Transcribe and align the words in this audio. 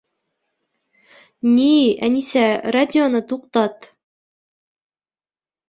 Ни, 1.57 1.67
Әнисә, 2.09 2.43
радионы 2.77 3.23
туҡтат. 3.35 3.89